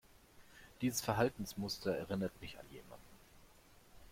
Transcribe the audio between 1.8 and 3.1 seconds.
erinnert mich an jemanden.